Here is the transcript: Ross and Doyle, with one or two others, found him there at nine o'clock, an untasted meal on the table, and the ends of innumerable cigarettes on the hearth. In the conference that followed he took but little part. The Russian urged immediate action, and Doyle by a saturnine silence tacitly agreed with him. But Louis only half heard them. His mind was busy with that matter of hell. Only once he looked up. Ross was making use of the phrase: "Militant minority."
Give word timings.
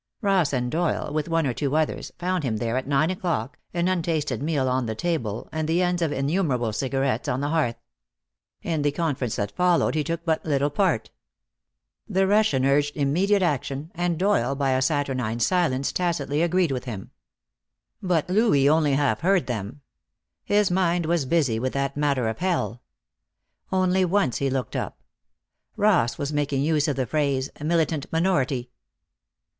Ross 0.21 0.51
and 0.51 0.71
Doyle, 0.71 1.13
with 1.13 1.29
one 1.29 1.45
or 1.45 1.53
two 1.53 1.75
others, 1.75 2.11
found 2.17 2.43
him 2.43 2.57
there 2.57 2.75
at 2.75 2.87
nine 2.87 3.11
o'clock, 3.11 3.59
an 3.71 3.87
untasted 3.87 4.41
meal 4.41 4.67
on 4.67 4.87
the 4.87 4.95
table, 4.95 5.47
and 5.51 5.67
the 5.69 5.83
ends 5.83 6.01
of 6.01 6.11
innumerable 6.11 6.73
cigarettes 6.73 7.27
on 7.27 7.39
the 7.39 7.49
hearth. 7.49 7.75
In 8.63 8.81
the 8.81 8.91
conference 8.91 9.35
that 9.35 9.51
followed 9.55 9.93
he 9.93 10.03
took 10.03 10.25
but 10.25 10.43
little 10.43 10.71
part. 10.71 11.11
The 12.09 12.25
Russian 12.25 12.65
urged 12.65 12.97
immediate 12.97 13.43
action, 13.43 13.91
and 13.93 14.17
Doyle 14.17 14.55
by 14.55 14.71
a 14.71 14.81
saturnine 14.81 15.39
silence 15.39 15.91
tacitly 15.91 16.41
agreed 16.41 16.71
with 16.71 16.85
him. 16.85 17.11
But 18.01 18.27
Louis 18.27 18.67
only 18.67 18.93
half 18.93 19.19
heard 19.21 19.45
them. 19.45 19.81
His 20.43 20.71
mind 20.71 21.05
was 21.05 21.25
busy 21.27 21.59
with 21.59 21.73
that 21.73 21.95
matter 21.95 22.27
of 22.27 22.39
hell. 22.39 22.81
Only 23.71 24.03
once 24.05 24.37
he 24.37 24.49
looked 24.49 24.75
up. 24.75 25.03
Ross 25.77 26.17
was 26.17 26.33
making 26.33 26.63
use 26.63 26.87
of 26.87 26.95
the 26.95 27.05
phrase: 27.05 27.51
"Militant 27.63 28.11
minority." 28.11 28.71